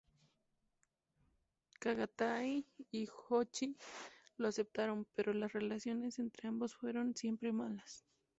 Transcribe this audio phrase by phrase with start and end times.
[1.79, 3.77] Chagatai y Jochi
[4.37, 8.03] lo aceptaron, pero las relaciones entre ambos fueron siempre malas.